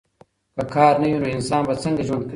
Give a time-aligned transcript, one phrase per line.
[0.55, 2.29] که کار نه وي نو انسان به څنګه ژوند کوي؟